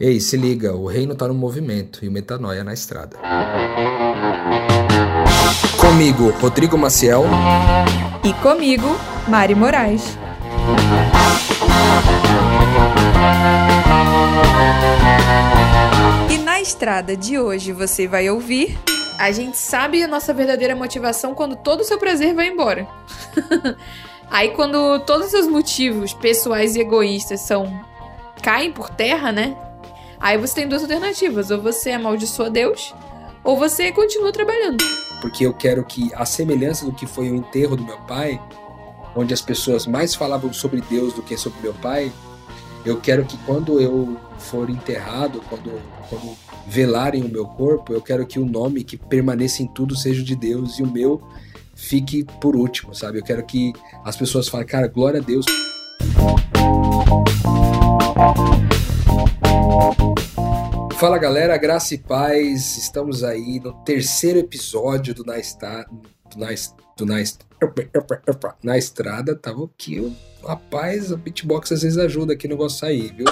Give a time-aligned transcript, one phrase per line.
[0.00, 3.16] Ei, se liga, o reino tá no movimento e o metanoia na estrada.
[5.80, 7.22] Comigo, Rodrigo Maciel.
[8.24, 8.88] E comigo,
[9.28, 10.18] Mari Moraes.
[16.28, 18.76] E na estrada de hoje você vai ouvir.
[19.16, 22.84] A gente sabe a nossa verdadeira motivação quando todo o seu prazer vai embora.
[24.28, 27.72] Aí quando todos os seus motivos pessoais e egoístas são
[28.42, 29.56] caem por terra, né?
[30.18, 32.94] Aí você tem duas alternativas: ou você amaldiçoa Deus,
[33.42, 34.82] ou você continua trabalhando.
[35.20, 38.40] Porque eu quero que, a semelhança do que foi o enterro do meu pai,
[39.16, 42.12] onde as pessoas mais falavam sobre Deus do que sobre meu pai,
[42.84, 45.80] eu quero que quando eu for enterrado, quando,
[46.10, 46.36] quando
[46.66, 50.36] velarem o meu corpo, eu quero que o nome que permaneça em tudo seja de
[50.36, 51.22] Deus e o meu
[51.74, 53.18] fique por último, sabe?
[53.18, 53.72] Eu quero que
[54.04, 55.46] as pessoas falem, cara, glória a Deus.
[61.04, 62.78] Fala galera, graça e paz.
[62.78, 65.86] Estamos aí no terceiro episódio do Na, Esta,
[66.30, 66.46] do na,
[66.96, 67.16] do na,
[68.62, 69.36] na Estrada.
[69.36, 73.26] Tava aqui, rapaz, a beatbox às vezes ajuda aqui o negócio sair, viu?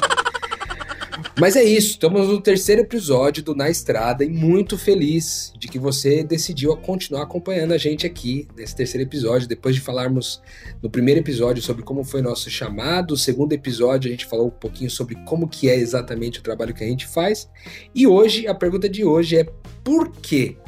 [1.41, 5.79] Mas é isso, estamos no terceiro episódio do Na Estrada e muito feliz de que
[5.79, 9.49] você decidiu continuar acompanhando a gente aqui nesse terceiro episódio.
[9.49, 10.43] Depois de falarmos
[10.83, 14.91] no primeiro episódio sobre como foi nosso chamado, segundo episódio a gente falou um pouquinho
[14.91, 17.49] sobre como que é exatamente o trabalho que a gente faz.
[17.95, 19.45] E hoje, a pergunta de hoje é
[19.83, 20.59] por quê?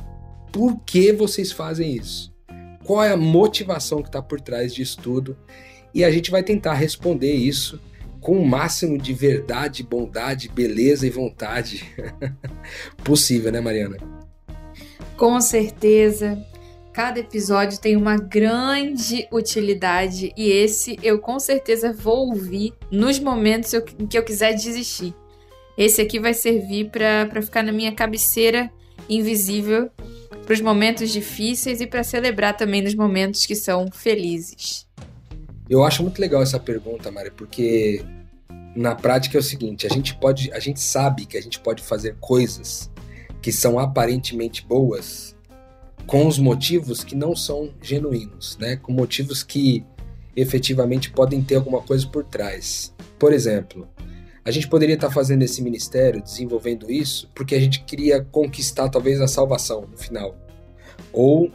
[0.50, 2.32] Por que vocês fazem isso?
[2.84, 5.36] Qual é a motivação que está por trás disso tudo?
[5.92, 7.78] E a gente vai tentar responder isso
[8.24, 11.84] com o máximo de verdade, bondade, beleza e vontade
[13.04, 13.98] possível, né, Mariana?
[15.14, 16.42] Com certeza.
[16.90, 23.74] Cada episódio tem uma grande utilidade e esse eu com certeza vou ouvir nos momentos
[23.74, 25.14] em que eu quiser desistir.
[25.76, 28.70] Esse aqui vai servir para ficar na minha cabeceira
[29.06, 29.90] invisível
[30.46, 34.86] para os momentos difíceis e para celebrar também nos momentos que são felizes.
[35.68, 38.04] Eu acho muito legal essa pergunta, Mari, porque
[38.76, 41.82] na prática é o seguinte, a gente pode, a gente sabe que a gente pode
[41.82, 42.90] fazer coisas
[43.40, 45.34] que são aparentemente boas
[46.06, 48.76] com os motivos que não são genuínos, né?
[48.76, 49.84] Com motivos que
[50.36, 52.94] efetivamente podem ter alguma coisa por trás.
[53.18, 53.88] Por exemplo,
[54.44, 59.20] a gente poderia estar fazendo esse ministério, desenvolvendo isso, porque a gente queria conquistar talvez
[59.20, 60.36] a salvação no final.
[61.12, 61.50] Ou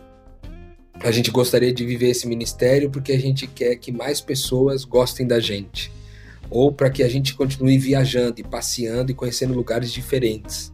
[1.02, 5.26] a gente gostaria de viver esse ministério porque a gente quer que mais pessoas gostem
[5.26, 5.92] da gente.
[6.50, 10.74] Ou para que a gente continue viajando e passeando e conhecendo lugares diferentes.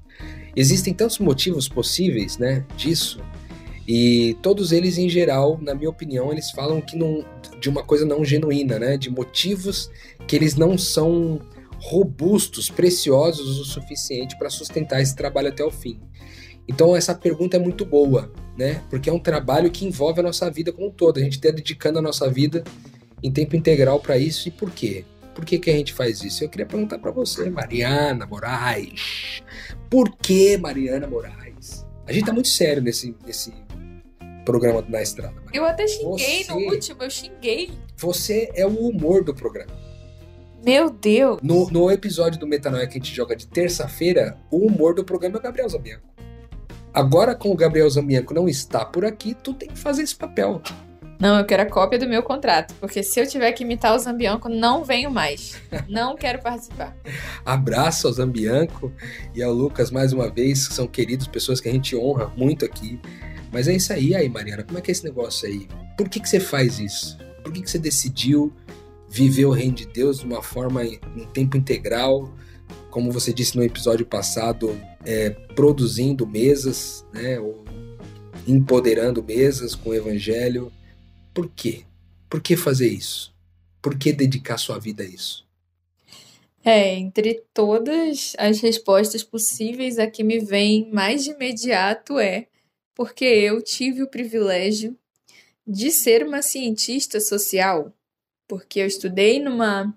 [0.56, 3.19] Existem tantos motivos possíveis, né, disso.
[3.88, 7.24] E todos eles em geral, na minha opinião, eles falam que não
[7.59, 9.90] de uma coisa não genuína, né, de motivos
[10.28, 11.40] que eles não são
[11.78, 16.00] robustos, preciosos o suficiente para sustentar esse trabalho até o fim.
[16.68, 18.82] Então essa pergunta é muito boa, né?
[18.90, 21.20] Porque é um trabalho que envolve a nossa vida como um todo.
[21.20, 22.64] A gente está dedicando a nossa vida
[23.22, 24.48] em tempo integral para isso.
[24.48, 25.06] E por quê?
[25.34, 26.44] Por que, que a gente faz isso?
[26.44, 29.44] Eu queria perguntar para você, Mariana Moraes.
[29.90, 31.86] Por que Mariana Moraes?
[32.08, 33.54] A gente tá muito sério nesse, nesse
[34.46, 35.34] programa Na Estrada.
[35.34, 35.52] Mariana.
[35.54, 37.72] Eu até xinguei você, no último, eu xinguei.
[37.98, 39.74] Você é o humor do programa.
[40.64, 41.40] Meu Deus!
[41.44, 45.36] No, no episódio do Metanoia que a gente joga de terça-feira, o humor do programa
[45.36, 46.08] é o Gabriel Zambianco.
[46.96, 50.62] Agora, com o Gabriel Zambianco não está por aqui, tu tem que fazer esse papel.
[51.20, 54.00] Não, eu quero a cópia do meu contrato, porque se eu tiver que imitar o
[54.00, 55.62] Zambianco, não venho mais.
[55.90, 56.96] Não quero participar.
[57.46, 58.94] Abraço ao Zambianco
[59.34, 62.64] e ao Lucas mais uma vez, que são queridos, pessoas que a gente honra muito
[62.64, 62.98] aqui.
[63.52, 65.68] Mas é isso aí, aí, Mariana, como é que é esse negócio aí?
[65.98, 67.18] Por que, que você faz isso?
[67.44, 68.54] Por que, que você decidiu
[69.10, 72.34] viver o reino de Deus de uma forma em tempo integral?
[72.96, 74.74] como você disse no episódio passado,
[75.06, 77.64] é, produzindo mesas, né, ou
[78.48, 80.72] empoderando mesas com o evangelho.
[81.34, 81.84] Por quê?
[82.30, 83.34] Por que fazer isso?
[83.82, 85.46] Por que dedicar sua vida a isso?
[86.64, 92.47] É, entre todas as respostas possíveis, a que me vem mais de imediato é
[92.96, 94.97] porque eu tive o privilégio
[95.68, 97.94] de ser uma cientista social,
[98.47, 99.94] porque eu estudei numa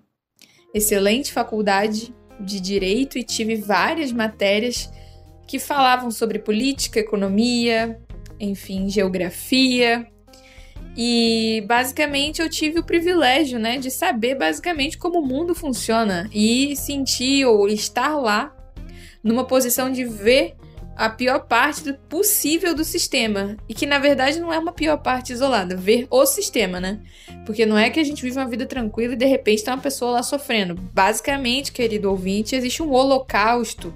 [0.73, 4.89] excelente faculdade de direito e tive várias matérias
[5.49, 7.99] que falavam sobre política, economia,
[8.39, 10.05] enfim, geografia.
[10.95, 16.75] E basicamente eu tive o privilégio, né, de saber basicamente como o mundo funciona e
[16.75, 18.55] sentir ou estar lá
[19.23, 20.53] numa posição de ver
[20.95, 23.57] a pior parte possível do sistema.
[23.67, 26.99] E que na verdade não é uma pior parte isolada, ver o sistema, né?
[27.43, 29.81] Porque não é que a gente vive uma vida tranquila e de repente tem uma
[29.81, 30.75] pessoa lá sofrendo.
[30.75, 33.91] Basicamente, querido ouvinte, existe um holocausto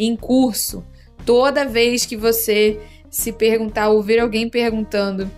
[0.00, 0.84] em curso.
[1.24, 2.80] Toda vez que você
[3.10, 5.30] se perguntar, ouvir alguém perguntando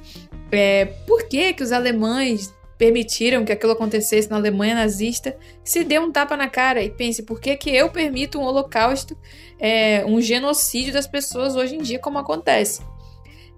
[0.50, 5.98] é, por que, que os alemães permitiram que aquilo acontecesse na Alemanha nazista, se dê
[5.98, 9.16] um tapa na cara e pense por que, que eu permito um holocausto,
[9.58, 12.82] é, um genocídio das pessoas hoje em dia, como acontece.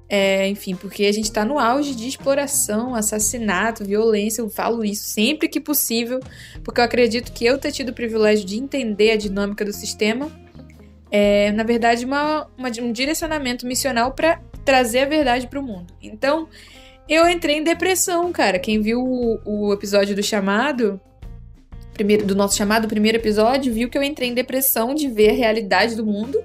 [0.07, 4.43] É, enfim, porque a gente está no auge de exploração, assassinato, violência.
[4.43, 6.21] Eu falo isso sempre que possível,
[6.63, 10.31] porque eu acredito que eu ter tido o privilégio de entender a dinâmica do sistema
[11.17, 15.95] é, na verdade, uma, uma um direcionamento missional para trazer a verdade para o mundo.
[16.03, 16.49] Então,
[17.09, 18.59] eu entrei em depressão, cara.
[18.59, 21.01] Quem viu o, o episódio do chamado,
[21.93, 25.35] primeiro, do nosso chamado, primeiro episódio, viu que eu entrei em depressão de ver a
[25.35, 26.43] realidade do mundo,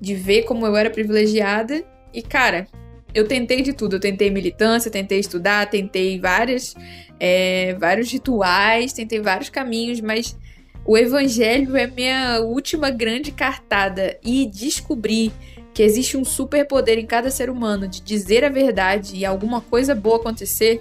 [0.00, 1.84] de ver como eu era privilegiada.
[2.10, 2.66] E, cara,
[3.12, 3.96] eu tentei de tudo.
[3.96, 6.74] Eu tentei militância, tentei estudar, tentei várias,
[7.20, 10.38] é, vários rituais, tentei vários caminhos, mas
[10.86, 14.18] o evangelho é minha última grande cartada.
[14.22, 15.32] E descobrir
[15.74, 19.94] que existe um superpoder em cada ser humano de dizer a verdade e alguma coisa
[19.94, 20.80] boa acontecer,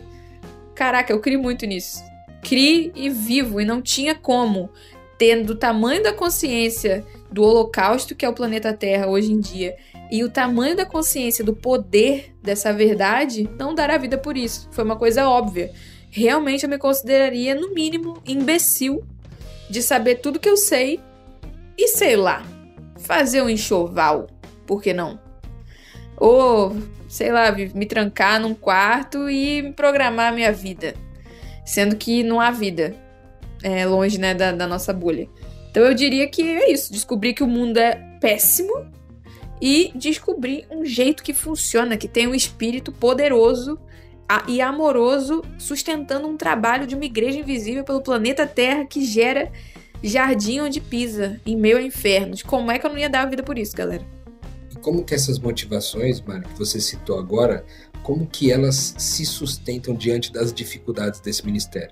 [0.73, 2.01] caraca, eu crio muito nisso.
[2.41, 4.69] Crie e vivo, e não tinha como,
[5.17, 9.75] tendo o tamanho da consciência do holocausto que é o planeta Terra hoje em dia,
[10.11, 14.69] e o tamanho da consciência do poder dessa verdade, não dar a vida por isso.
[14.71, 15.73] Foi uma coisa óbvia.
[16.11, 19.03] Realmente eu me consideraria, no mínimo, imbecil
[19.69, 20.99] de saber tudo que eu sei
[21.77, 22.43] e sei lá,
[22.97, 24.27] fazer um enxoval
[24.65, 25.19] por que não?
[26.17, 26.75] Ou,
[27.07, 30.95] sei lá, me trancar num quarto e programar minha vida.
[31.65, 32.95] Sendo que não há vida
[33.63, 35.27] é, longe né, da, da nossa bolha.
[35.69, 38.85] Então eu diria que é isso: descobrir que o mundo é péssimo
[39.61, 43.79] e descobrir um jeito que funciona, que tem um espírito poderoso
[44.47, 49.51] e amoroso sustentando um trabalho de uma igreja invisível pelo planeta Terra que gera
[50.03, 52.43] jardim onde pisa, em meio a infernos.
[52.43, 54.05] Como é que eu não ia dar a vida por isso, galera?
[54.85, 57.65] como que essas motivações, Mário, que você citou agora,
[58.03, 61.89] como que elas se sustentam diante das dificuldades desse ministério?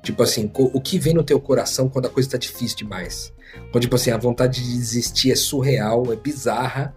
[0.00, 3.32] Tipo assim, o que vem no teu coração quando a coisa está difícil demais?
[3.72, 6.94] Quando, tipo assim, a vontade de desistir é surreal, é bizarra,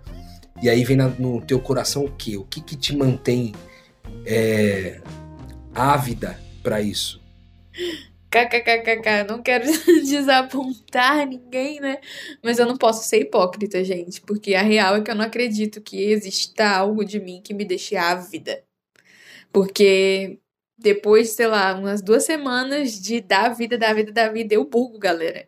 [0.61, 2.37] e aí vem na, no teu coração o quê?
[2.37, 3.53] O que que te mantém
[4.25, 5.01] é,
[5.73, 7.21] ávida para isso?
[8.29, 9.65] KKKKK, não quero
[10.05, 11.97] desapontar ninguém, né?
[12.43, 15.81] Mas eu não posso ser hipócrita, gente, porque a real é que eu não acredito
[15.81, 18.63] que exista algo de mim que me deixe ávida.
[19.51, 20.39] Porque
[20.77, 24.99] depois, sei lá, umas duas semanas de dar vida, dar vida, dar vida, eu bugo,
[24.99, 25.47] galera.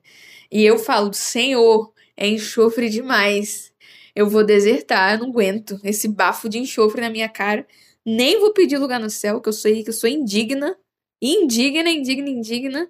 [0.51, 3.71] E eu falo, Senhor, é enxofre demais.
[4.15, 7.65] Eu vou desertar, eu não aguento esse bafo de enxofre na minha cara.
[8.06, 10.75] Nem vou pedir lugar no céu, que eu sei que eu sou indigna
[11.21, 12.88] indigna, indigna, indigna,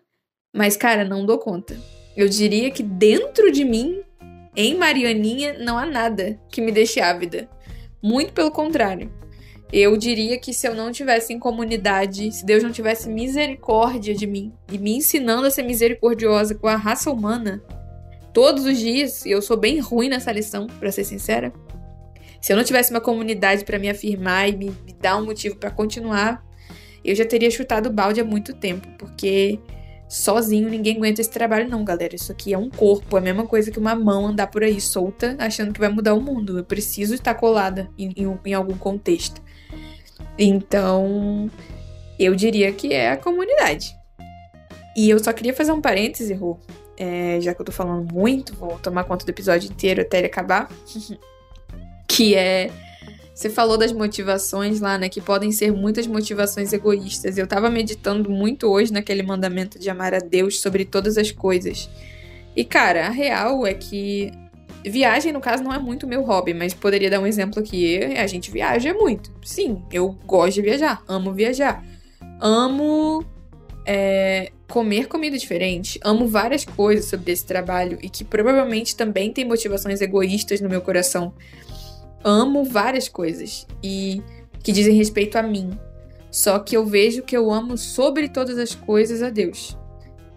[0.56, 1.78] mas cara, não dou conta.
[2.16, 4.02] Eu diria que dentro de mim,
[4.56, 7.50] em Marianinha, não há nada que me deixe ávida.
[8.02, 9.12] Muito pelo contrário.
[9.72, 14.28] Eu diria que se eu não tivesse em comunidade, se Deus não tivesse misericórdia de
[14.28, 17.63] mim e me ensinando a ser misericordiosa com a raça humana
[18.34, 21.54] todos os dias, e eu sou bem ruim nessa lição, para ser sincera.
[22.42, 25.56] Se eu não tivesse uma comunidade para me afirmar e me, me dar um motivo
[25.56, 26.44] para continuar,
[27.06, 29.60] eu já teria chutado o balde há muito tempo, porque
[30.10, 32.16] sozinho ninguém aguenta esse trabalho, não, galera.
[32.16, 34.82] Isso aqui é um corpo, é a mesma coisa que uma mão andar por aí
[34.82, 36.58] solta, achando que vai mudar o mundo.
[36.58, 39.42] Eu preciso estar colada em, em, em algum contexto.
[40.38, 41.50] Então,
[42.20, 43.96] eu diria que é a comunidade.
[44.96, 46.60] E eu só queria fazer um parêntese, Rô.
[46.98, 50.27] É, já que eu tô falando muito, vou tomar conta do episódio inteiro até ele
[50.27, 50.70] acabar.
[52.22, 52.70] que é
[53.34, 55.10] você falou das motivações lá, né?
[55.10, 57.36] Que podem ser muitas motivações egoístas.
[57.36, 61.90] Eu tava meditando muito hoje naquele mandamento de amar a Deus sobre todas as coisas.
[62.56, 64.32] E, cara, a real é que
[64.86, 67.98] viagem, no caso, não é muito meu hobby, mas poderia dar um exemplo aqui.
[68.16, 69.32] A gente viaja muito.
[69.44, 71.84] Sim, eu gosto de viajar, amo viajar.
[72.40, 73.25] Amo
[73.88, 76.00] é, comer comida diferente.
[76.04, 80.82] Amo várias coisas sobre esse trabalho e que provavelmente também tem motivações egoístas no meu
[80.82, 81.34] coração
[82.24, 84.22] amo várias coisas e
[84.63, 85.72] que dizem respeito a mim.
[86.30, 89.78] Só que eu vejo que eu amo sobre todas as coisas a Deus.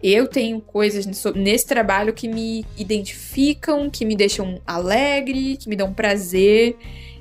[0.03, 5.95] Eu tenho coisas nesse trabalho que me identificam, que me deixam alegre, que me dão
[5.95, 6.77] prazer.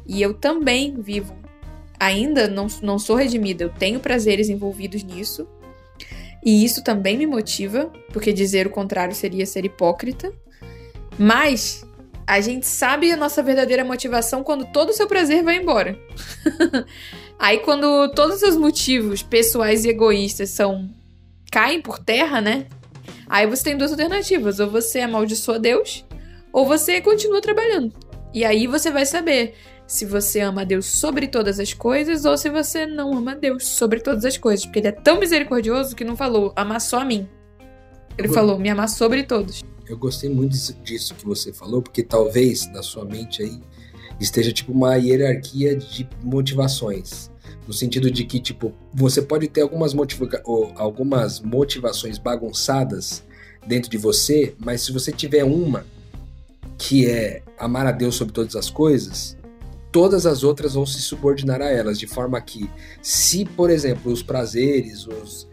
[0.05, 1.33] E eu também vivo.
[1.99, 5.47] Ainda não, não sou redimida, eu tenho prazeres envolvidos nisso.
[6.45, 10.33] E isso também me motiva, porque dizer o contrário seria ser hipócrita.
[11.17, 11.85] Mas
[12.25, 15.97] A gente sabe a nossa verdadeira motivação quando todo o seu prazer vai embora.
[17.37, 20.89] Aí quando todos os seus motivos pessoais e egoístas são
[21.51, 22.67] caem por terra, né?
[23.27, 26.05] Aí você tem duas alternativas, ou você amaldiçoa Deus,
[26.51, 27.93] ou você continua trabalhando.
[28.33, 32.49] E aí você vai saber se você ama Deus sobre todas as coisas ou se
[32.49, 36.15] você não ama Deus sobre todas as coisas, porque ele é tão misericordioso que não
[36.15, 37.27] falou amar só a mim.
[38.17, 39.63] Ele falou me amar sobre todos.
[39.87, 43.59] Eu gostei muito disso que você falou, porque talvez na sua mente aí
[44.19, 47.29] esteja tipo uma hierarquia de motivações.
[47.67, 50.29] No sentido de que, tipo, você pode ter algumas, motiva
[50.75, 53.23] algumas motivações bagunçadas
[53.65, 55.85] dentro de você, mas se você tiver uma
[56.77, 59.37] que é amar a Deus sobre todas as coisas,
[59.91, 62.69] todas as outras vão se subordinar a elas, de forma que,
[63.01, 65.47] se, por exemplo, os prazeres, os,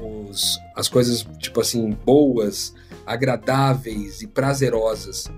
[0.00, 2.74] os, as coisas, tipo assim, boas,
[3.06, 5.30] agradáveis e prazerosas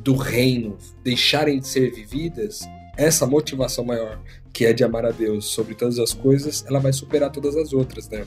[0.00, 2.60] do reino deixarem de ser vividas,
[2.96, 6.92] essa motivação maior, que é de amar a Deus sobre todas as coisas, ela vai
[6.92, 8.26] superar todas as outras, né?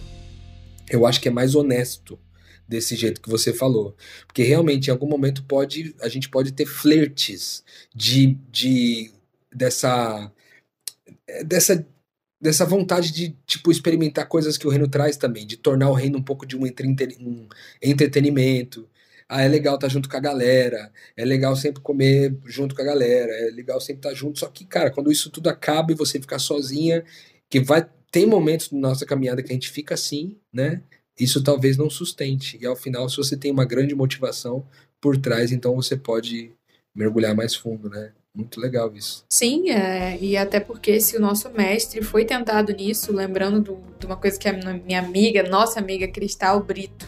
[0.90, 2.20] Eu acho que é mais honesto
[2.68, 3.96] desse jeito que você falou.
[4.26, 7.64] Porque realmente, em algum momento, pode a gente pode ter flertes
[7.96, 9.12] de, de
[9.54, 10.32] dessa
[11.46, 11.86] dessa
[12.40, 16.18] dessa vontade de tipo experimentar coisas que o reino traz também, de tornar o reino
[16.20, 17.48] um pouco de um, um
[17.82, 18.88] entretenimento,
[19.30, 22.82] ah, é legal estar tá junto com a galera, é legal sempre comer junto com
[22.82, 24.40] a galera, é legal sempre estar tá junto.
[24.40, 27.04] Só que, cara, quando isso tudo acaba e você ficar sozinha,
[27.50, 27.88] que vai.
[28.10, 30.82] Tem momentos na nossa caminhada que a gente fica assim, né?
[31.20, 32.58] Isso talvez não sustente.
[32.62, 34.66] E ao final, se você tem uma grande motivação
[35.02, 36.52] por trás, então você pode
[36.96, 38.14] mergulhar mais fundo, né?
[38.38, 39.26] Muito legal isso.
[39.28, 44.06] Sim, é, e até porque se o nosso mestre foi tentado nisso, lembrando do, de
[44.06, 47.08] uma coisa que a minha amiga, nossa amiga Cristal Brito,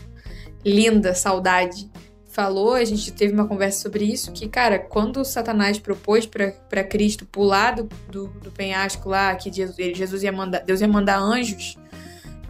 [0.65, 1.88] linda, saudade,
[2.25, 7.27] falou, a gente teve uma conversa sobre isso, que, cara, quando Satanás propôs para Cristo
[7.27, 11.77] pular do, do, do, penhasco lá, que Jesus ia mandar, Deus ia mandar anjos,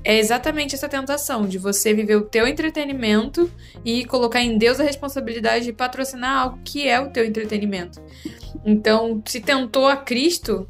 [0.03, 3.51] é exatamente essa tentação de você viver o teu entretenimento
[3.83, 8.01] e colocar em Deus a responsabilidade de patrocinar algo que é o teu entretenimento.
[8.65, 10.69] Então, se tentou a Cristo,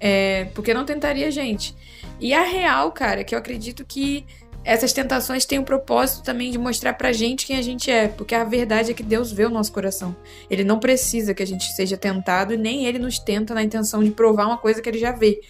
[0.00, 1.74] é, porque não tentaria a gente?
[2.20, 4.24] E a real, cara, que eu acredito que
[4.64, 8.34] essas tentações têm o propósito também de mostrar pra gente quem a gente é, porque
[8.34, 10.14] a verdade é que Deus vê o nosso coração.
[10.50, 14.02] Ele não precisa que a gente seja tentado e nem ele nos tenta na intenção
[14.02, 15.40] de provar uma coisa que ele já vê.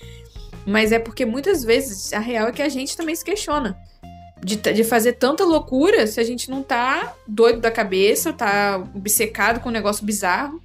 [0.68, 3.78] Mas é porque muitas vezes a real é que a gente também se questiona.
[4.44, 9.60] De, de fazer tanta loucura se a gente não tá doido da cabeça, tá obcecado
[9.60, 10.62] com um negócio bizarro.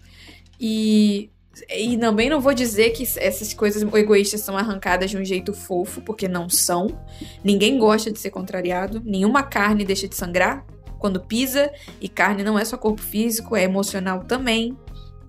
[0.60, 1.30] E
[1.70, 6.02] e também não vou dizer que essas coisas egoístas são arrancadas de um jeito fofo,
[6.02, 7.00] porque não são.
[7.44, 10.66] Ninguém gosta de ser contrariado, nenhuma carne deixa de sangrar
[10.98, 14.76] quando pisa, e carne não é só corpo físico, é emocional também.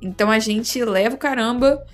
[0.01, 1.85] Então a gente leva o caramba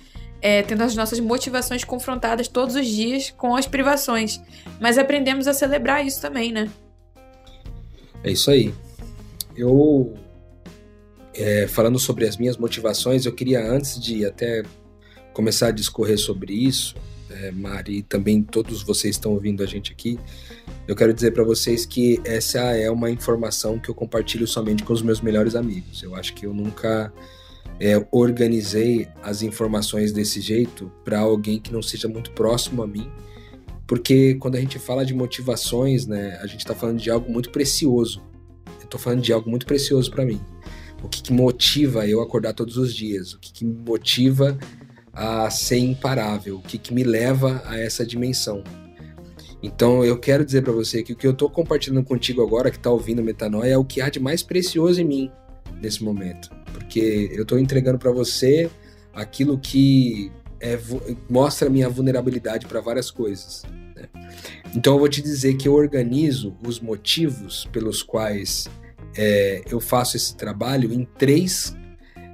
[0.41, 4.41] é, tendo as nossas motivações confrontadas todos os dias com as privações.
[4.79, 6.69] Mas aprendemos a celebrar isso também, né?
[8.23, 8.73] É isso aí.
[9.55, 10.13] Eu
[11.33, 14.63] é, falando sobre as minhas motivações, eu queria, antes de até
[15.33, 16.95] começar a discorrer sobre isso,
[17.29, 20.19] é, Mari, e também todos vocês estão ouvindo a gente aqui,
[20.87, 24.91] eu quero dizer para vocês que essa é uma informação que eu compartilho somente com
[24.91, 26.03] os meus melhores amigos.
[26.03, 27.13] Eu acho que eu nunca
[27.79, 33.09] é, organizei as informações desse jeito para alguém que não seja muito próximo a mim,
[33.87, 37.49] porque quando a gente fala de motivações, né, a gente está falando de algo muito
[37.49, 38.23] precioso.
[38.79, 40.39] Eu estou falando de algo muito precioso para mim
[41.03, 44.57] o que, que motiva eu acordar todos os dias, o que, que me motiva
[45.11, 48.63] a ser imparável, o que, que me leva a essa dimensão.
[49.61, 52.77] Então eu quero dizer para você que o que eu estou compartilhando contigo agora, que
[52.77, 55.31] está ouvindo Metanoia, é o que há de mais precioso em mim
[55.79, 56.49] nesse momento,
[56.91, 58.69] porque eu estou entregando para você
[59.13, 60.29] aquilo que
[60.59, 60.77] é,
[61.29, 63.63] mostra minha vulnerabilidade para várias coisas.
[63.95, 64.09] Né?
[64.75, 68.67] Então eu vou te dizer que eu organizo os motivos pelos quais
[69.15, 71.73] é, eu faço esse trabalho em três,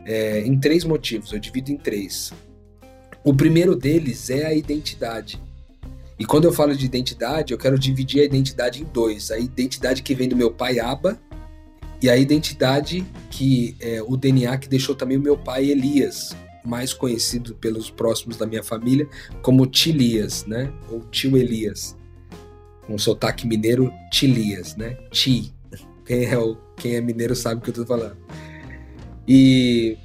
[0.08, 2.34] é, em três motivos, eu divido em três.
[3.24, 5.40] O primeiro deles é a identidade.
[6.18, 10.02] E quando eu falo de identidade, eu quero dividir a identidade em dois: a identidade
[10.02, 11.20] que vem do meu pai Aba
[12.01, 16.94] e a identidade que é o DNA que deixou também o meu pai Elias, mais
[16.94, 19.08] conhecido pelos próximos da minha família
[19.42, 20.72] como Tilias, né?
[20.89, 21.96] Ou tio Elias.
[22.86, 24.98] Com sotaque mineiro, Tilias, né?
[25.12, 25.54] Ti.
[26.06, 28.18] Quem é, o, quem é mineiro sabe o que eu tô falando.
[29.27, 29.98] E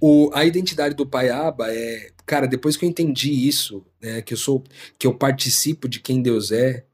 [0.00, 4.38] o, a identidade do Paiaba é, cara, depois que eu entendi isso, né, que eu
[4.38, 4.62] sou,
[4.98, 6.84] que eu participo de quem Deus é,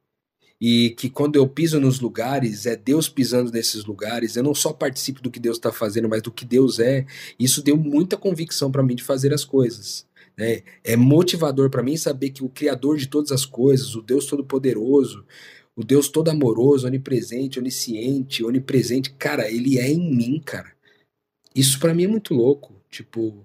[0.67, 4.35] e que quando eu piso nos lugares, é Deus pisando nesses lugares.
[4.35, 7.05] Eu não só participo do que Deus está fazendo, mas do que Deus é.
[7.39, 10.07] Isso deu muita convicção para mim de fazer as coisas.
[10.35, 10.63] Né?
[10.83, 15.27] É motivador para mim saber que o Criador de todas as coisas, o Deus Todo-Poderoso,
[15.77, 20.73] o Deus todo amoroso, onipresente, onisciente, onipresente, cara, ele é em mim, cara.
[21.55, 22.73] Isso para mim é muito louco.
[22.91, 23.45] Tipo,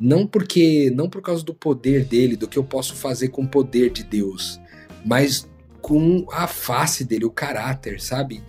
[0.00, 3.48] não porque, não por causa do poder dele, do que eu posso fazer com o
[3.48, 4.60] poder de Deus,
[5.04, 5.50] mas
[5.82, 8.42] com a face dele, o caráter, sabe?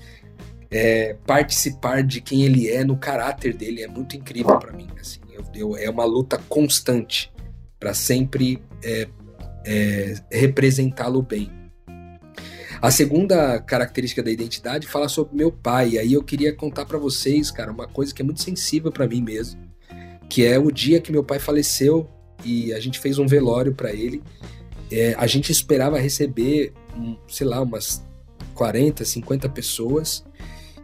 [0.72, 4.88] É, participar de quem ele é no caráter dele é muito incrível para mim.
[5.00, 7.32] Assim, eu, eu, é uma luta constante
[7.80, 9.08] para sempre é,
[9.66, 11.52] é, representá-lo bem.
[12.82, 15.92] A segunda característica da identidade fala sobre meu pai.
[15.92, 19.08] E aí eu queria contar para vocês, cara, uma coisa que é muito sensível para
[19.08, 19.62] mim mesmo,
[20.30, 22.10] que é o dia que meu pai faleceu
[22.44, 24.22] e a gente fez um velório para ele.
[24.92, 26.74] É, a gente esperava receber,
[27.28, 28.04] sei lá, umas
[28.54, 30.24] 40, 50 pessoas.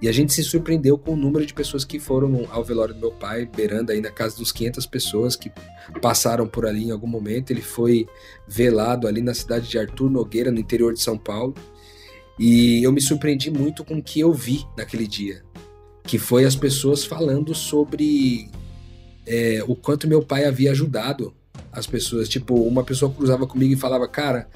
[0.02, 3.00] E a gente se surpreendeu com o número de pessoas que foram ao velório do
[3.02, 5.52] meu pai, beirando aí na casa dos 500 pessoas que
[6.02, 7.52] passaram por ali em algum momento.
[7.52, 8.08] Ele foi
[8.48, 11.54] velado ali na cidade de Arthur Nogueira, no interior de São Paulo.
[12.40, 15.44] E eu me surpreendi muito com o que eu vi naquele dia,
[16.04, 18.50] que foi as pessoas falando sobre
[19.28, 21.34] é, o quanto meu pai havia ajudado
[21.74, 22.30] as pessoas.
[22.30, 24.48] Tipo, uma pessoa cruzava comigo e falava, cara,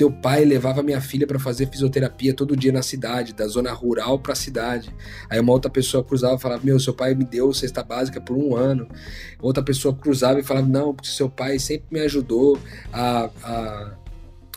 [0.00, 4.18] teu pai levava minha filha para fazer fisioterapia todo dia na cidade, da zona rural
[4.18, 4.88] para a cidade.
[5.28, 8.34] Aí uma outra pessoa cruzava e falava: Meu, seu pai me deu cesta básica por
[8.34, 8.88] um ano.
[9.42, 12.58] Outra pessoa cruzava e falava: Não, porque seu pai sempre me ajudou
[12.90, 13.92] a, a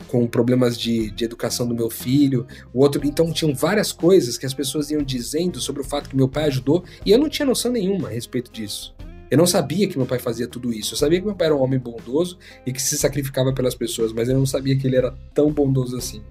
[0.07, 3.05] com problemas de, de educação do meu filho, o outro.
[3.05, 6.45] Então tinham várias coisas que as pessoas iam dizendo sobre o fato que meu pai
[6.45, 8.95] ajudou, e eu não tinha noção nenhuma a respeito disso.
[9.31, 10.93] Eu não sabia que meu pai fazia tudo isso.
[10.93, 14.13] Eu sabia que meu pai era um homem bondoso e que se sacrificava pelas pessoas,
[14.13, 16.21] mas eu não sabia que ele era tão bondoso assim.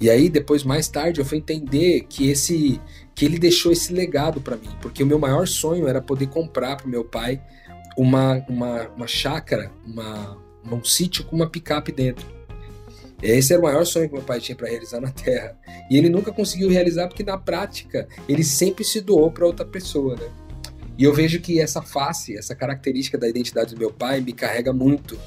[0.00, 2.80] E aí, depois, mais tarde, eu fui entender que esse
[3.14, 6.76] que ele deixou esse legado para mim, porque o meu maior sonho era poder comprar
[6.76, 7.42] para meu pai
[7.94, 12.26] uma, uma, uma chácara, uma, um sítio com uma picape dentro.
[13.22, 15.54] Esse era o maior sonho que meu pai tinha para realizar na Terra.
[15.90, 20.16] E ele nunca conseguiu realizar porque na prática ele sempre se doou para outra pessoa,
[20.16, 20.26] né?
[21.00, 24.70] E eu vejo que essa face, essa característica da identidade do meu pai me carrega
[24.70, 25.18] muito.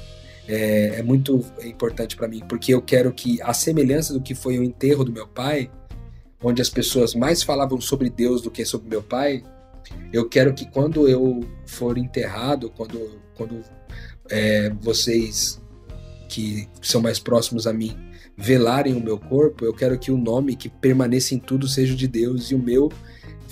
[0.46, 4.56] É, é muito importante para mim, porque eu quero que a semelhança do que foi
[4.56, 5.68] o enterro do meu pai,
[6.40, 9.42] onde as pessoas mais falavam sobre Deus do que sobre meu pai,
[10.12, 13.60] eu quero que quando eu for enterrado, quando, quando
[14.30, 15.60] é, vocês
[16.28, 17.96] que são mais próximos a mim
[18.36, 22.06] velarem o meu corpo, eu quero que o nome que permaneça em tudo seja de
[22.06, 22.92] Deus e o meu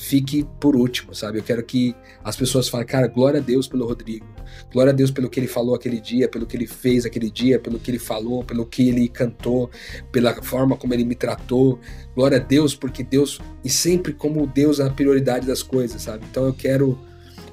[0.02, 1.38] fique por último, sabe?
[1.38, 4.26] Eu quero que as pessoas falem, cara, glória a Deus pelo Rodrigo,
[4.72, 7.60] glória a Deus pelo que ele falou aquele dia, pelo que ele fez aquele dia,
[7.60, 9.70] pelo que ele falou, pelo que ele cantou,
[10.10, 11.78] pela forma como ele me tratou.
[12.16, 16.26] Glória a Deus, porque Deus e sempre como Deus é a prioridade das coisas, sabe?
[16.28, 16.98] Então eu quero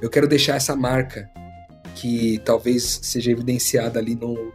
[0.02, 1.30] eu quero deixar essa marca
[1.94, 4.52] que talvez seja evidenciada ali no,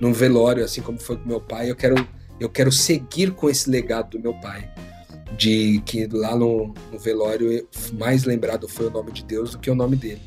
[0.00, 1.70] no velório, assim como foi com meu pai.
[1.70, 1.96] Eu quero,
[2.38, 4.70] eu quero seguir com esse legado do meu pai.
[5.36, 9.70] De que lá no, no velório mais lembrado foi o nome de Deus do que
[9.70, 10.20] o nome dele.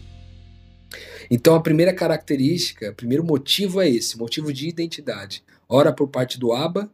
[1.30, 5.44] Então a primeira característica, o primeiro motivo é esse, motivo de identidade.
[5.68, 6.92] Ora por parte do Abba,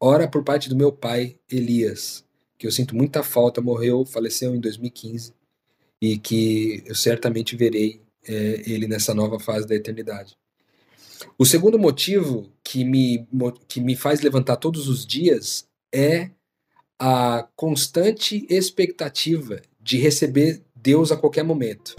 [0.00, 2.24] ora por parte do meu pai Elias,
[2.58, 5.34] que eu sinto muita falta, morreu, faleceu em 2015
[6.00, 10.36] e que eu certamente verei é, ele nessa nova fase da eternidade.
[11.38, 13.26] O segundo motivo que me,
[13.68, 16.30] que me faz levantar todos os dias é
[16.98, 21.96] a constante expectativa de receber Deus a qualquer momento.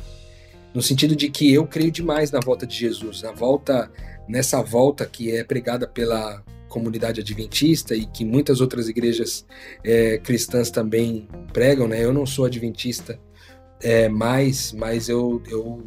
[0.74, 3.92] No sentido de que eu creio demais na volta de Jesus, na volta
[4.28, 9.46] nessa volta que é pregada pela comunidade adventista e que muitas outras igrejas
[9.84, 12.04] é, cristãs também pregam, né?
[12.04, 13.20] Eu não sou adventista
[13.82, 15.82] é, mais, mas eu, eu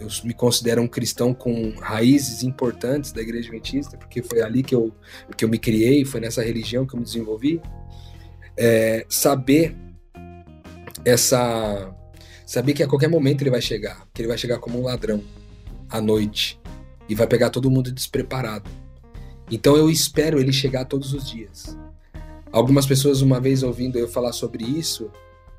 [0.00, 4.74] eu me considero um cristão com raízes importantes da igreja adventista, porque foi ali que
[4.74, 4.90] eu,
[5.36, 7.60] que eu me criei, foi nessa religião que eu me desenvolvi.
[8.62, 9.74] É, saber
[11.02, 11.96] essa.
[12.44, 15.22] Saber que a qualquer momento ele vai chegar, que ele vai chegar como um ladrão
[15.88, 16.60] à noite
[17.08, 18.68] e vai pegar todo mundo despreparado.
[19.50, 21.76] Então eu espero ele chegar todos os dias.
[22.52, 25.10] Algumas pessoas, uma vez ouvindo eu falar sobre isso,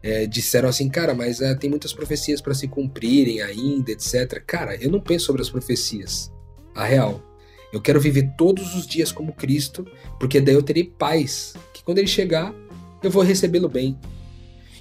[0.04, 4.44] é, disseram assim, cara, mas é, tem muitas profecias para se cumprirem ainda, etc.
[4.46, 6.32] Cara, eu não penso sobre as profecias.
[6.76, 7.24] A real.
[7.72, 9.86] Eu quero viver todos os dias como Cristo,
[10.20, 12.54] porque daí eu terei paz, que quando ele chegar,
[13.02, 13.98] eu vou recebê-lo bem.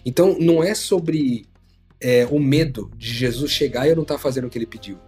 [0.04, 1.46] Então, não é sobre
[2.00, 4.66] é, o medo de Jesus chegar e eu não estar tá fazendo o que ele
[4.66, 4.98] pediu.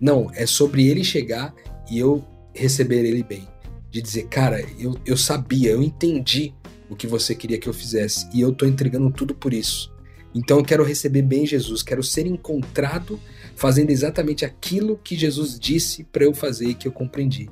[0.00, 1.54] Não, é sobre ele chegar
[1.90, 3.46] e eu receber ele bem.
[3.90, 6.54] de dizer, cara, eu, eu sabia, eu entendi
[6.88, 9.92] o que você queria que eu fizesse e eu tô entregando tudo por isso.
[10.34, 13.18] Então eu quero receber bem Jesus, quero ser encontrado
[13.56, 17.50] fazendo exatamente aquilo que Jesus disse para eu fazer e que eu compreendi.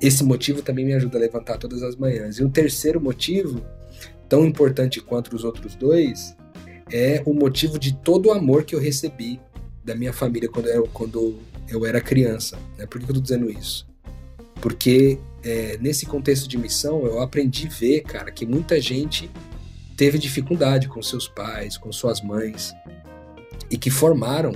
[0.00, 2.38] Esse motivo também me ajuda a levantar todas as manhãs.
[2.38, 3.64] E um terceiro motivo,
[4.30, 6.36] tão importante quanto os outros dois,
[6.90, 9.40] é o motivo de todo o amor que eu recebi
[9.84, 11.38] da minha família quando eu, quando
[11.68, 12.56] eu era criança.
[12.78, 12.86] Né?
[12.86, 13.88] Por que eu tô dizendo isso?
[14.60, 19.28] Porque é, nesse contexto de missão eu aprendi a ver, cara, que muita gente
[19.96, 22.72] teve dificuldade com seus pais, com suas mães,
[23.68, 24.52] e que formaram,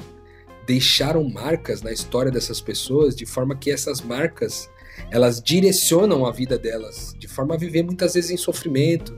[0.67, 4.71] deixaram marcas na história dessas pessoas, de forma que essas marcas
[5.11, 9.17] elas direcionam a vida delas, de forma a viver muitas vezes em sofrimento,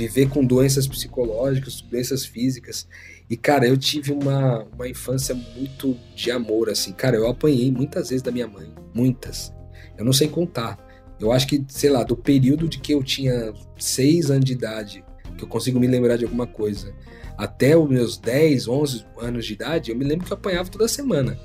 [0.00, 2.88] viver com doenças psicológicas, doenças físicas.
[3.28, 6.92] E, cara, eu tive uma, uma infância muito de amor, assim.
[6.92, 8.72] Cara, eu apanhei muitas vezes da minha mãe.
[8.94, 9.52] Muitas.
[9.98, 10.78] Eu não sei contar.
[11.20, 15.04] Eu acho que, sei lá, do período de que eu tinha seis anos de idade
[15.36, 16.94] que eu consigo me lembrar de alguma coisa.
[17.36, 20.88] Até os meus 10, 11 anos de idade, eu me lembro que eu apanhava toda
[20.88, 21.38] semana.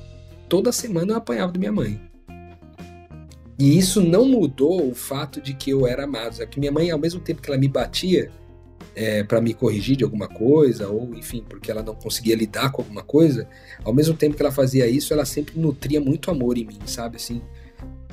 [0.48, 2.00] Toda semana eu apanhava da minha mãe.
[3.58, 6.42] E isso não mudou o fato de que eu era amado.
[6.42, 8.32] É que minha mãe, ao mesmo tempo que ela me batia
[8.96, 12.82] é, para me corrigir de alguma coisa, ou enfim, porque ela não conseguia lidar com
[12.82, 13.48] alguma coisa,
[13.84, 17.18] ao mesmo tempo que ela fazia isso, ela sempre nutria muito amor em mim, sabe?
[17.18, 17.42] Assim,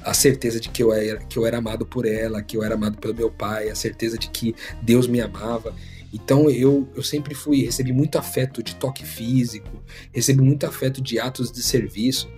[0.05, 2.75] a certeza de que eu era, que eu era amado por ela, que eu era
[2.75, 5.75] amado pelo meu pai, a certeza de que Deus me amava.
[6.12, 11.18] Então eu, eu sempre fui, recebi muito afeto de toque físico, recebi muito afeto de
[11.18, 12.29] atos de serviço.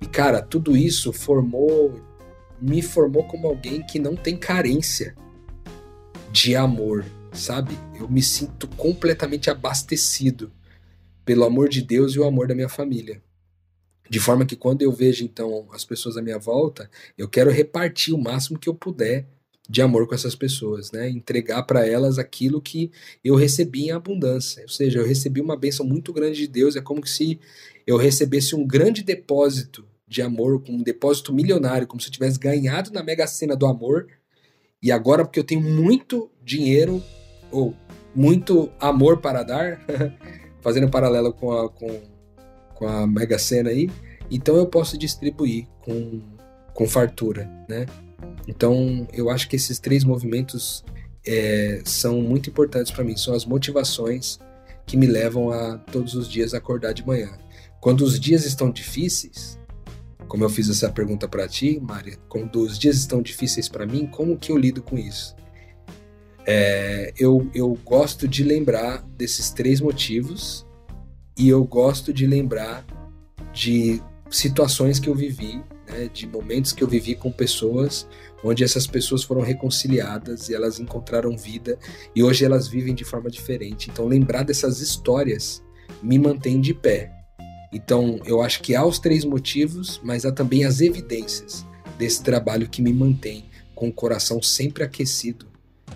[0.00, 1.94] E cara, tudo isso formou,
[2.60, 5.14] me formou como alguém que não tem carência
[6.32, 7.76] de amor, sabe?
[7.98, 10.52] Eu me sinto completamente abastecido
[11.24, 13.22] pelo amor de Deus e o amor da minha família.
[14.08, 18.14] De forma que quando eu vejo então as pessoas à minha volta, eu quero repartir
[18.14, 19.26] o máximo que eu puder
[19.68, 21.08] de amor com essas pessoas, né?
[21.08, 22.90] Entregar para elas aquilo que
[23.24, 24.62] eu recebi em abundância.
[24.62, 27.40] Ou seja, eu recebi uma bênção muito grande de Deus, é como se
[27.86, 32.92] eu recebesse um grande depósito de amor, um depósito milionário, como se eu tivesse ganhado
[32.92, 34.06] na Mega Sena do amor.
[34.82, 37.02] E agora porque eu tenho muito dinheiro
[37.54, 37.74] ou
[38.14, 39.80] muito amor para dar,
[40.60, 42.14] fazendo um paralelo com a com
[42.74, 43.88] com a Mega Sena aí,
[44.30, 46.20] então eu posso distribuir com,
[46.74, 47.86] com fartura, né?
[48.46, 50.84] Então eu acho que esses três movimentos
[51.26, 54.38] é, são muito importantes para mim, são as motivações
[54.86, 57.30] que me levam a todos os dias acordar de manhã.
[57.80, 59.58] Quando os dias estão difíceis,
[60.28, 64.06] como eu fiz essa pergunta para ti, Maria, quando os dias estão difíceis para mim,
[64.06, 65.34] como que eu lido com isso?
[66.46, 70.66] É, eu, eu gosto de lembrar desses três motivos
[71.36, 72.84] e eu gosto de lembrar
[73.52, 78.06] de situações que eu vivi, né, de momentos que eu vivi com pessoas
[78.44, 81.78] onde essas pessoas foram reconciliadas e elas encontraram vida
[82.14, 83.88] e hoje elas vivem de forma diferente.
[83.90, 85.62] Então, lembrar dessas histórias
[86.02, 87.10] me mantém de pé.
[87.72, 91.64] Então, eu acho que há os três motivos, mas há também as evidências
[91.98, 95.53] desse trabalho que me mantém com o coração sempre aquecido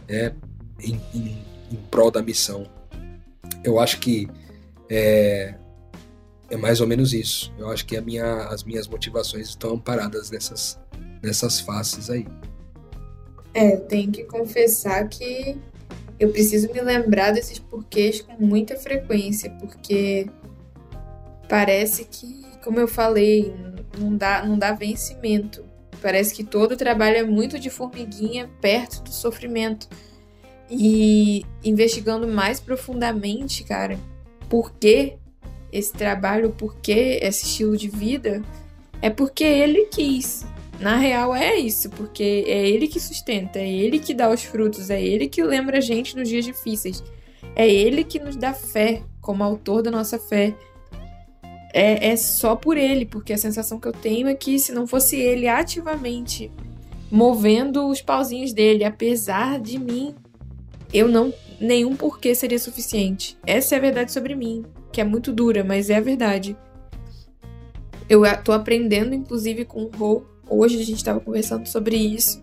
[0.09, 0.35] né,
[0.81, 2.67] em, em, em prol da missão.
[3.63, 4.29] Eu acho que
[4.89, 5.55] é,
[6.51, 7.53] é mais ou menos isso.
[7.59, 10.79] Eu acho que minha, as minhas motivações estão amparadas nessas,
[11.23, 12.27] nessas faces aí.
[13.55, 15.57] É, eu tenho que confessar que
[16.19, 20.29] eu preciso me lembrar desses porquês com muita frequência, porque
[21.49, 23.55] parece que, como eu falei,
[23.99, 25.65] não dá, não dá vencimento.
[26.01, 29.89] Parece que todo trabalho é muito de formiguinha perto do sofrimento.
[30.71, 33.99] E investigando mais profundamente, cara,
[34.49, 35.15] por que
[35.73, 38.43] esse trabalho, por que esse estilo de vida,
[39.01, 40.47] é porque ele quis.
[40.81, 44.91] Na real é isso, porque é ele que sustenta, é ele que dá os frutos,
[44.91, 47.03] é ele que lembra a gente nos dias difíceis.
[47.57, 50.55] É ele que nos dá fé, como autor da nossa fé.
[51.73, 54.87] É, é só por ele, porque a sensação que eu tenho é que se não
[54.87, 56.51] fosse ele ativamente
[57.11, 60.15] movendo os pauzinhos dele, apesar de mim,
[60.93, 63.37] eu não nenhum porquê seria suficiente.
[63.47, 66.57] Essa é a verdade sobre mim, que é muito dura, mas é a verdade.
[68.09, 72.41] Eu tô aprendendo, inclusive, com o Rô, hoje a gente estava conversando sobre isso,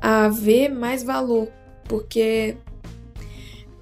[0.00, 1.48] a ver mais valor,
[1.84, 2.56] porque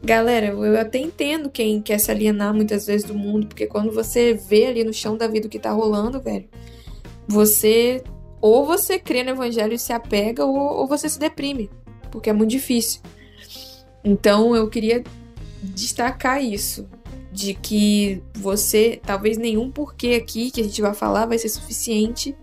[0.03, 4.33] Galera, eu até entendo quem quer se alienar muitas vezes do mundo, porque quando você
[4.33, 6.49] vê ali no chão da vida o que tá rolando, velho,
[7.29, 8.03] você
[8.41, 11.69] ou você crê no evangelho e se apega, ou, ou você se deprime,
[12.11, 13.03] porque é muito difícil.
[14.03, 15.05] Então eu queria
[15.63, 16.89] destacar isso,
[17.31, 22.35] de que você, talvez nenhum porquê aqui que a gente vai falar vai ser suficiente,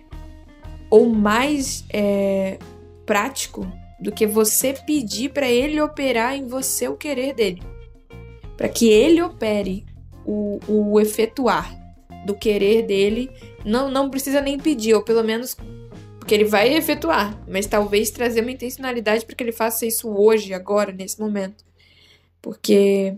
[0.89, 2.59] ou mais é,
[3.05, 3.67] prático
[3.99, 7.61] do que você pedir para ele operar em você o querer dele.
[8.55, 9.85] Para que ele opere
[10.25, 11.75] o, o efetuar
[12.25, 13.31] do querer dele,
[13.65, 15.55] não, não precisa nem pedir, ou pelo menos
[16.27, 20.53] porque ele vai efetuar, mas talvez trazer uma intencionalidade para que ele faça isso hoje,
[20.53, 21.63] agora, nesse momento.
[22.41, 23.15] Porque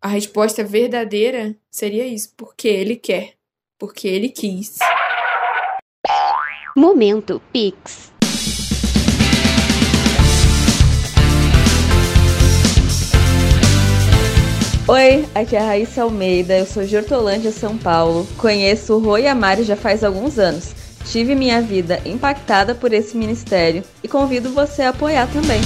[0.00, 3.34] a resposta verdadeira seria isso, porque ele quer,
[3.78, 4.78] porque ele quis.
[6.74, 8.17] Momento Pix.
[14.90, 18.26] Oi, aqui é a Raíssa Almeida, eu sou de Hortolândia, São Paulo.
[18.38, 20.74] Conheço o Rô e a Mari já faz alguns anos.
[21.04, 25.60] Tive minha vida impactada por esse ministério e convido você a apoiar também.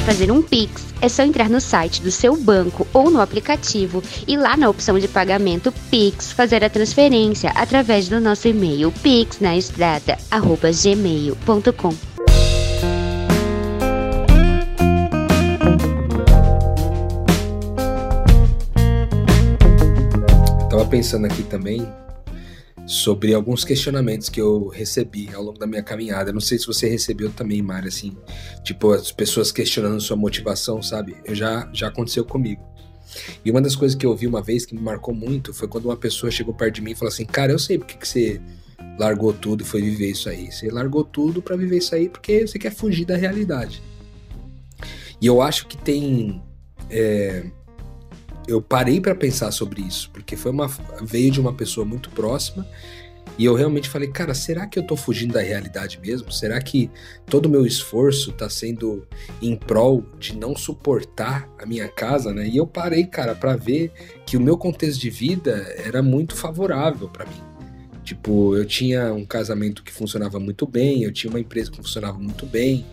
[0.00, 4.02] Para fazer um Pix, é só entrar no site do seu banco ou no aplicativo
[4.26, 11.94] e lá na opção de pagamento Pix fazer a transferência através do nosso e-mail pixnaestrada@gmail.com.
[20.70, 21.86] Tava pensando aqui também
[22.90, 26.32] sobre alguns questionamentos que eu recebi ao longo da minha caminhada.
[26.32, 28.16] Não sei se você recebeu também, Mari, assim,
[28.64, 31.14] tipo, as pessoas questionando sua motivação, sabe?
[31.24, 32.60] Eu já, já aconteceu comigo.
[33.44, 35.84] E uma das coisas que eu ouvi uma vez que me marcou muito foi quando
[35.84, 38.40] uma pessoa chegou perto de mim e falou assim: Cara, eu sei porque que você
[38.98, 40.50] largou tudo e foi viver isso aí.
[40.50, 43.80] Você largou tudo para viver isso aí porque você quer fugir da realidade.
[45.20, 46.42] E eu acho que tem.
[46.90, 47.44] É,
[48.50, 50.68] eu parei para pensar sobre isso, porque foi uma
[51.02, 52.66] veio de uma pessoa muito próxima
[53.38, 56.30] e eu realmente falei, cara, será que eu tô fugindo da realidade mesmo?
[56.30, 56.90] Será que
[57.26, 59.06] todo o meu esforço tá sendo
[59.40, 62.46] em prol de não suportar a minha casa, né?
[62.46, 63.92] E eu parei, cara, para ver
[64.26, 67.42] que o meu contexto de vida era muito favorável para mim.
[68.04, 72.18] Tipo, eu tinha um casamento que funcionava muito bem, eu tinha uma empresa que funcionava
[72.18, 72.84] muito bem,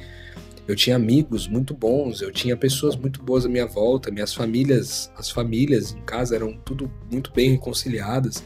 [0.68, 5.10] eu tinha amigos muito bons, eu tinha pessoas muito boas à minha volta, minhas famílias,
[5.16, 8.44] as famílias em casa eram tudo muito bem reconciliadas,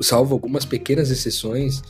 [0.00, 1.82] salvo algumas pequenas exceções.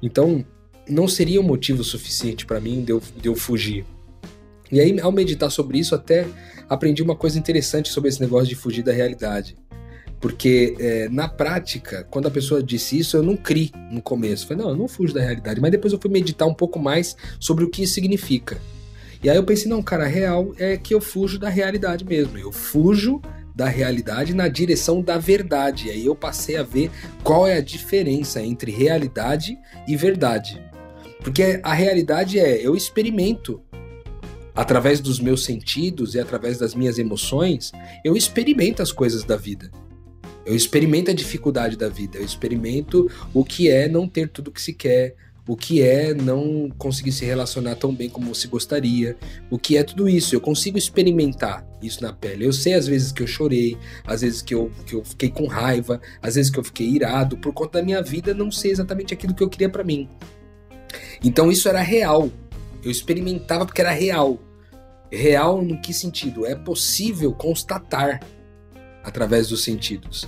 [0.00, 0.44] Então,
[0.88, 3.84] não seria um motivo suficiente para mim de eu, de eu fugir.
[4.70, 6.26] E aí, ao meditar sobre isso, até
[6.68, 9.56] aprendi uma coisa interessante sobre esse negócio de fugir da realidade.
[10.24, 14.46] Porque é, na prática, quando a pessoa disse isso, eu não criei no começo.
[14.46, 15.60] Falei, não, eu não fujo da realidade.
[15.60, 18.58] Mas depois eu fui meditar um pouco mais sobre o que isso significa.
[19.22, 22.38] E aí eu pensei, não, cara, real é que eu fujo da realidade mesmo.
[22.38, 23.20] Eu fujo
[23.54, 25.88] da realidade na direção da verdade.
[25.88, 26.90] E aí eu passei a ver
[27.22, 30.58] qual é a diferença entre realidade e verdade.
[31.22, 33.60] Porque a realidade é eu experimento
[34.54, 39.70] através dos meus sentidos e através das minhas emoções, eu experimento as coisas da vida.
[40.44, 44.60] Eu experimento a dificuldade da vida, eu experimento o que é não ter tudo que
[44.60, 49.16] se quer, o que é não conseguir se relacionar tão bem como se gostaria,
[49.50, 50.34] o que é tudo isso.
[50.34, 52.46] Eu consigo experimentar isso na pele.
[52.46, 53.76] Eu sei às vezes que eu chorei,
[54.06, 57.36] às vezes que eu, que eu fiquei com raiva, às vezes que eu fiquei irado,
[57.36, 60.08] por conta da minha vida não ser exatamente aquilo que eu queria para mim.
[61.22, 62.30] Então isso era real.
[62.82, 64.38] Eu experimentava porque era real.
[65.10, 66.46] Real no que sentido?
[66.46, 68.20] É possível constatar
[69.04, 70.26] através dos sentidos.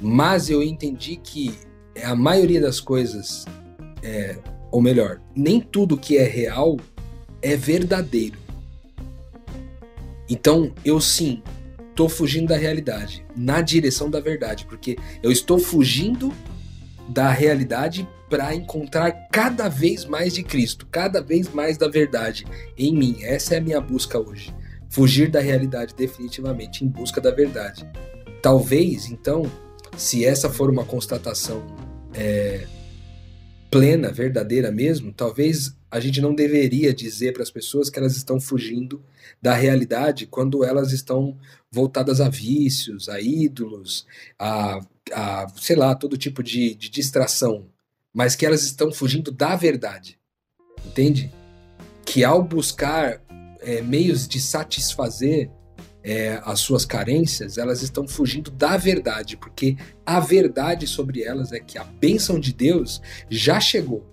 [0.00, 1.58] Mas eu entendi que
[2.04, 3.44] a maioria das coisas,
[4.02, 4.36] é,
[4.70, 6.76] ou melhor, nem tudo que é real
[7.42, 8.38] é verdadeiro.
[10.28, 11.42] Então eu sim
[11.90, 16.32] estou fugindo da realidade na direção da verdade, porque eu estou fugindo
[17.08, 22.44] da realidade para encontrar cada vez mais de Cristo, cada vez mais da verdade
[22.76, 23.16] em mim.
[23.22, 24.54] Essa é a minha busca hoje.
[24.90, 27.88] Fugir da realidade definitivamente em busca da verdade.
[28.40, 29.50] Talvez, então,
[29.96, 31.62] se essa for uma constatação
[32.14, 32.66] é,
[33.70, 38.40] plena, verdadeira mesmo, talvez a gente não deveria dizer para as pessoas que elas estão
[38.40, 39.02] fugindo
[39.40, 41.36] da realidade quando elas estão
[41.70, 44.06] voltadas a vícios, a ídolos,
[44.38, 44.80] a,
[45.12, 47.66] a sei lá, todo tipo de, de distração,
[48.12, 50.18] mas que elas estão fugindo da verdade,
[50.86, 51.32] entende?
[52.04, 53.22] Que ao buscar
[53.60, 55.50] é, meios de satisfazer
[56.02, 61.60] é, as suas carências, elas estão fugindo da verdade, porque a verdade sobre elas é
[61.60, 64.06] que a bênção de Deus já chegou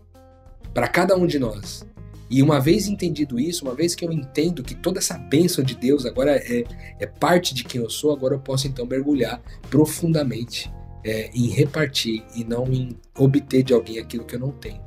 [0.73, 1.85] para cada um de nós.
[2.29, 5.75] E uma vez entendido isso, uma vez que eu entendo que toda essa bênção de
[5.75, 6.63] Deus agora é,
[6.99, 10.71] é parte de quem eu sou, agora eu posso então mergulhar profundamente
[11.03, 14.84] é, em repartir e não em obter de alguém aquilo que eu não tenho.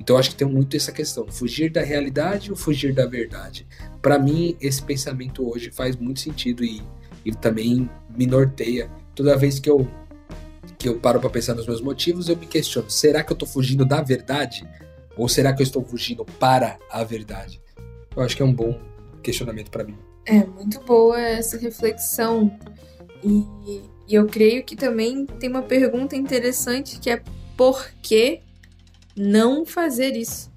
[0.00, 3.66] Então acho que tem muito essa questão, fugir da realidade ou fugir da verdade.
[4.00, 6.82] Para mim esse pensamento hoje faz muito sentido e
[7.24, 8.90] e também me norteia.
[9.14, 9.86] Toda vez que eu
[10.78, 13.48] que eu paro para pensar nos meus motivos, eu me questiono: será que eu estou
[13.48, 14.66] fugindo da verdade?
[15.16, 17.60] Ou será que eu estou fugindo para a verdade?
[18.16, 18.80] Eu acho que é um bom
[19.22, 19.96] questionamento para mim.
[20.24, 22.56] É muito boa essa reflexão.
[23.22, 23.44] E,
[24.06, 27.20] e eu creio que também tem uma pergunta interessante que é
[27.56, 28.40] por que
[29.18, 30.52] não fazer isso?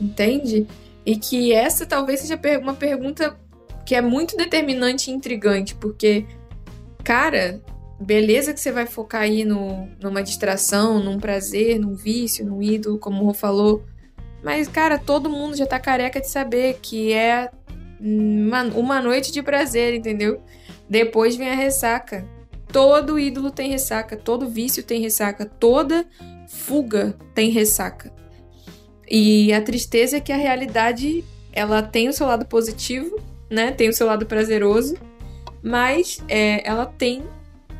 [0.00, 0.66] Entende?
[1.04, 3.36] E que essa talvez seja uma pergunta
[3.84, 6.26] que é muito determinante e intrigante, porque,
[7.02, 7.60] cara,
[7.98, 12.98] beleza que você vai focar aí no, numa distração, num prazer, num vício, num ídolo,
[12.98, 13.84] como o Rô falou.
[14.42, 17.50] Mas, cara, todo mundo já tá careca de saber que é
[18.00, 20.40] uma, uma noite de prazer, entendeu?
[20.88, 22.24] Depois vem a ressaca.
[22.70, 26.06] Todo ídolo tem ressaca, todo vício tem ressaca, toda
[26.48, 28.12] fuga tem ressaca.
[29.08, 33.18] E a tristeza é que a realidade ela tem o seu lado positivo,
[33.50, 33.70] né?
[33.70, 34.96] Tem o seu lado prazeroso,
[35.62, 37.22] mas é, ela tem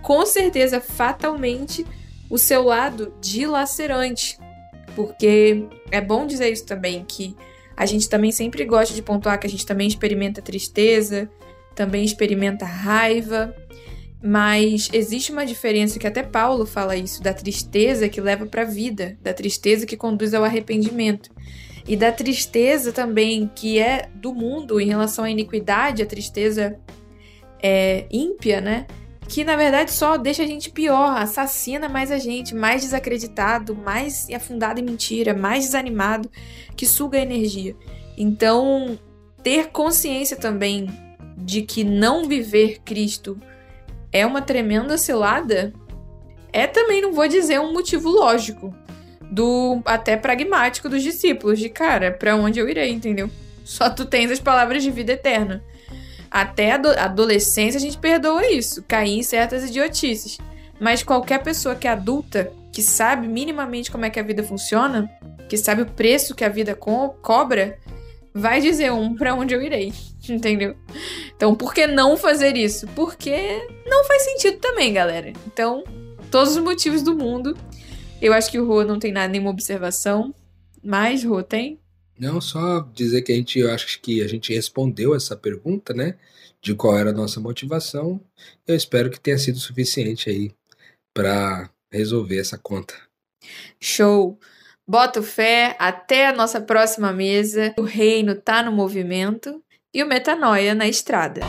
[0.03, 1.85] com certeza, fatalmente,
[2.31, 4.39] o seu lado dilacerante.
[4.95, 7.37] Porque é bom dizer isso também, que
[7.77, 11.31] a gente também sempre gosta de pontuar que a gente também experimenta tristeza,
[11.75, 13.55] também experimenta raiva,
[14.23, 18.65] mas existe uma diferença que até Paulo fala isso, da tristeza que leva para a
[18.65, 21.31] vida, da tristeza que conduz ao arrependimento.
[21.87, 26.79] E da tristeza também que é do mundo em relação à iniquidade, a tristeza
[27.63, 28.87] é, ímpia, né?
[29.29, 34.27] que na verdade só deixa a gente pior, assassina mais a gente, mais desacreditado, mais
[34.31, 36.31] afundado em mentira, mais desanimado,
[36.75, 37.77] que suga a energia.
[38.17, 38.99] Então,
[39.43, 40.89] ter consciência também
[41.37, 43.39] de que não viver Cristo
[44.13, 45.73] é uma tremenda cilada
[46.53, 48.75] é também, não vou dizer, um motivo lógico
[49.31, 53.31] do até pragmático dos discípulos, de cara, para onde eu irei, entendeu?
[53.65, 55.63] Só tu tens as palavras de vida eterna.
[56.31, 60.39] Até a adolescência a gente perdoa isso, cair em certas idiotices.
[60.81, 65.11] Mas qualquer pessoa que é adulta, que sabe minimamente como é que a vida funciona,
[65.49, 67.79] que sabe o preço que a vida co cobra,
[68.39, 69.93] vai dizer um para onde eu irei,
[70.29, 70.77] entendeu?
[71.35, 72.87] Então, por que não fazer isso?
[72.89, 75.33] Porque não faz sentido também, galera.
[75.47, 75.85] Então,
[76.31, 77.57] todos os motivos do mundo.
[78.21, 80.35] Eu acho que o Rô não tem nada, nenhuma observação.
[80.83, 81.79] Mas, Rô, tem?
[82.19, 86.17] Não, só dizer que a gente, eu acho que a gente respondeu essa pergunta, né?
[86.61, 88.21] De qual era a nossa motivação.
[88.67, 90.51] Eu espero que tenha sido suficiente aí
[91.15, 92.95] para resolver essa conta.
[93.81, 94.39] Show!
[94.89, 97.75] Boto fé, até a nossa próxima mesa.
[97.79, 101.43] O reino tá no movimento e o metanoia na estrada.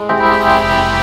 [0.00, 0.97] Música